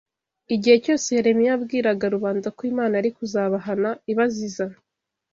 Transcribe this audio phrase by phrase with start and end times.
[0.55, 4.65] Igihe cyose Yeremiya yabwiraga rubanda ko Imana yari kuzabahana ibaziza